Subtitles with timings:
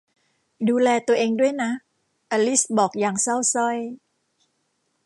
[0.67, 1.71] ดูแลตัวเองด้วยนะ
[2.31, 3.77] อลิซบอกอย่างเศร้าสร้อย